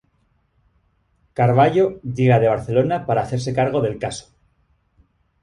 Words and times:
Carvalho 1.35 2.01
llega 2.01 2.39
de 2.39 2.47
Barcelona 2.47 3.05
para 3.05 3.21
hacerse 3.21 3.53
cargo 3.53 3.81
del 3.81 3.99
caso. 3.99 4.33